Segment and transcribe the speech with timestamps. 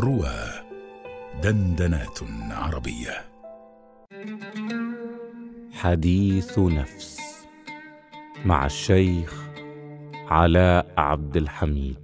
[0.00, 0.34] روى
[1.42, 2.18] دندنات
[2.50, 3.24] عربية.
[5.72, 7.20] حديث نفس
[8.44, 9.48] مع الشيخ
[10.14, 11.96] علاء عبد الحميد.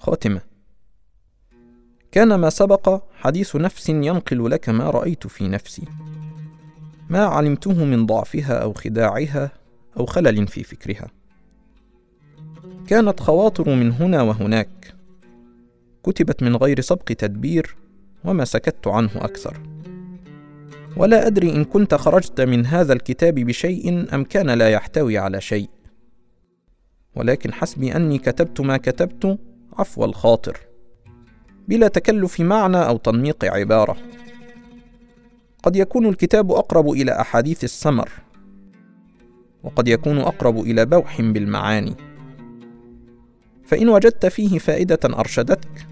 [0.00, 0.40] خاتمة.
[2.12, 5.84] كان ما سبق حديث نفس ينقل لك ما رأيت في نفسي.
[7.10, 9.50] ما علمته من ضعفها أو خداعها
[9.96, 11.23] أو خلل في فكرها.
[12.86, 14.94] كانت خواطر من هنا وهناك.
[16.06, 17.76] كتبت من غير سبق تدبير
[18.24, 19.60] وما سكت عنه أكثر.
[20.96, 25.68] ولا أدري إن كنت خرجت من هذا الكتاب بشيء أم كان لا يحتوي على شيء.
[27.16, 29.38] ولكن حسبي أني كتبت ما كتبت
[29.78, 30.60] عفو الخاطر.
[31.68, 33.96] بلا تكلف معنى أو تنميق عبارة.
[35.62, 38.10] قد يكون الكتاب أقرب إلى أحاديث السمر.
[39.62, 41.94] وقد يكون أقرب إلى بوح بالمعاني.
[43.64, 45.86] فإن وجدت فيه فائدة أرشدتك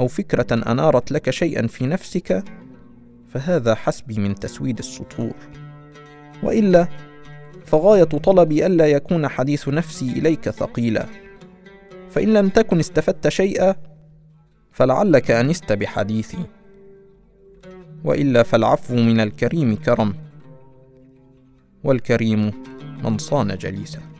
[0.00, 2.44] أو فكرة أنارت لك شيئا في نفسك
[3.34, 5.34] فهذا حسبي من تسويد السطور.
[6.42, 6.88] وإلا
[7.66, 11.06] فغاية طلبي ألا يكون حديث نفسي إليك ثقيلا.
[12.10, 13.74] فإن لم تكن استفدت شيئا
[14.72, 16.46] فلعلك أنست بحديثي.
[18.04, 20.14] وإلا فالعفو من الكريم كرم
[21.84, 22.52] والكريم
[23.04, 24.11] من صان جليسه